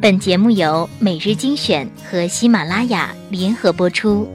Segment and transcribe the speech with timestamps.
[0.00, 4.28] 本节目由每日精选和喜马拉雅联合播出。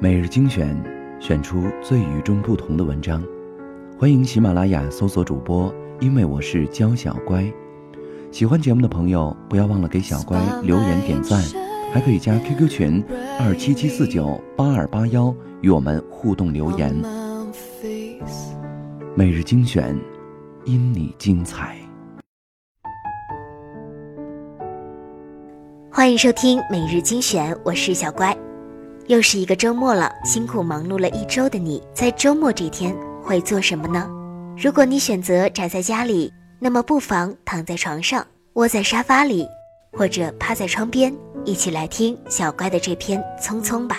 [0.00, 0.74] 每日精选，
[1.20, 3.22] 选出最与众不同的文章。
[3.98, 7.44] 欢迎喜马拉雅搜索主播，因为我是娇小乖。
[8.30, 11.42] 喜欢节目的朋友，不要忘了给小乖留言点赞，
[11.92, 13.04] 还可以加 QQ 群
[13.38, 16.90] 二七七四九八二八幺与我们互动留言。
[19.14, 19.94] 每日精选，
[20.64, 21.76] 因你精彩。
[25.90, 28.36] 欢迎收听每日精选，我是小乖。
[29.08, 34.08] 又是一个周末了，辛苦忙碌了一周的你，在周末这天会做什么呢？
[34.56, 38.24] 如果你选择宅在家里，那么不妨躺在床上，
[38.54, 39.46] 窝在沙发里，
[39.92, 41.12] 或者趴在窗边，
[41.44, 43.98] 一起来听小乖的这篇《匆匆》吧。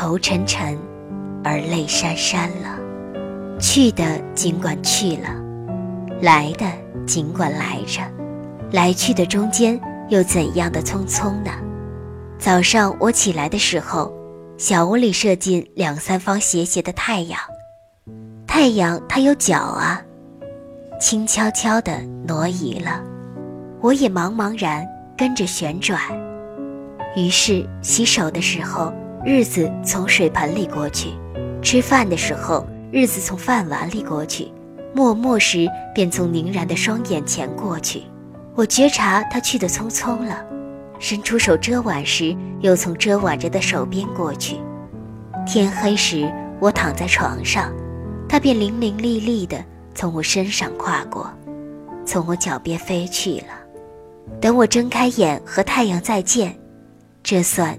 [0.00, 0.78] 头沉沉，
[1.44, 2.78] 而泪潸潸了。
[3.60, 5.28] 去的尽管去了，
[6.22, 6.64] 来的。
[7.06, 8.00] 尽管来着，
[8.72, 11.50] 来去的中间又怎样的匆匆呢？
[12.38, 14.10] 早上我起来的时候，
[14.56, 17.38] 小屋里射进两三方斜斜的太阳，
[18.46, 20.00] 太阳它有脚啊，
[20.98, 23.02] 轻悄悄地挪移了，
[23.80, 24.86] 我也茫茫然
[25.18, 26.00] 跟着旋转。
[27.16, 28.92] 于是洗手的时候，
[29.22, 31.10] 日子从水盆里过去；
[31.60, 34.50] 吃饭的时候，日子从饭碗里过去。
[34.94, 38.02] 默默时，便从凝然的双眼前过去。
[38.54, 40.42] 我觉察他去得匆匆了，
[40.98, 44.56] 伸出手遮挽时，又从遮挽着的手边过去。
[45.46, 47.70] 天黑时，我躺在床上，
[48.26, 49.62] 他便伶伶俐俐地
[49.94, 51.30] 从我身上跨过，
[52.06, 53.60] 从我脚边飞去了。
[54.40, 56.58] 等我睁开眼和太阳再见，
[57.22, 57.78] 这算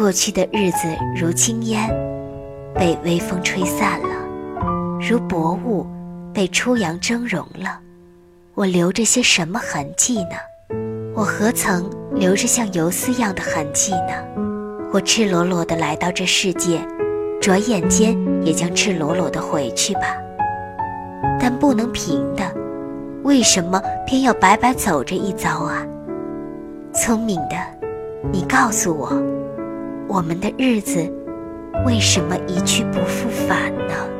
[0.00, 1.86] 过去的日子如轻烟，
[2.74, 4.08] 被微风吹散了；
[4.98, 5.86] 如薄雾，
[6.32, 7.78] 被初阳蒸融了。
[8.54, 10.38] 我留着些什么痕迹呢？
[11.14, 11.84] 我何曾
[12.14, 14.14] 留着像游丝一样的痕迹呢？
[14.90, 16.80] 我赤裸裸地来到这世界，
[17.38, 20.16] 转眼间也将赤裸裸地回去吧。
[21.38, 22.50] 但不能平的，
[23.22, 25.86] 为什么偏要白白走这一遭啊？
[26.94, 27.56] 聪明的，
[28.32, 29.12] 你告诉我，
[30.12, 31.08] 我们的日子
[31.86, 34.19] 为什么一去不复返呢？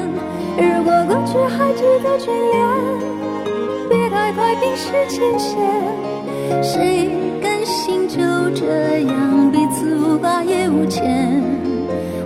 [1.57, 2.53] 还值得眷恋。
[3.89, 5.59] 别太快冰释前嫌，
[6.63, 7.09] 谁
[7.41, 8.17] 甘心就
[8.55, 11.41] 这样彼此无挂也无牵？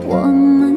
[0.07, 0.75] 我们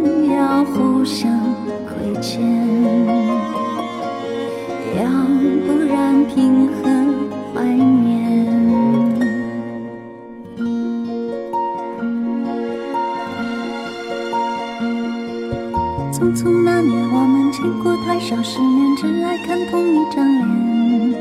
[16.19, 21.15] 匆匆那年，我们见过太少世面，只爱看同一张脸。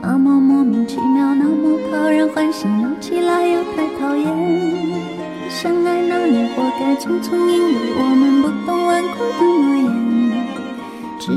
[0.00, 4.24] 那么莫名其妙，那么讨人欢喜，闹起来又太讨厌。
[5.50, 9.90] 相爱那年活该匆匆，因为我们不懂顽固的诺言，
[11.18, 11.32] 只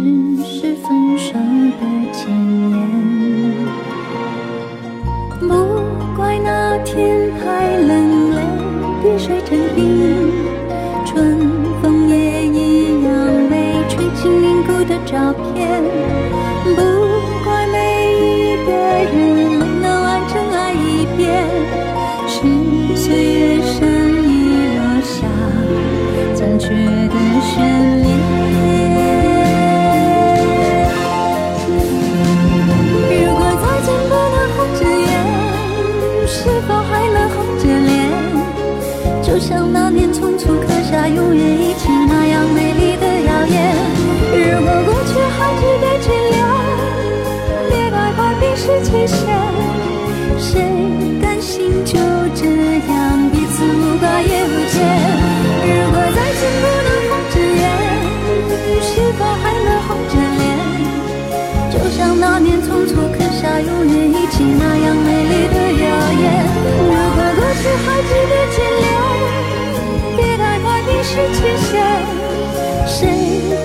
[73.01, 73.61] 谁？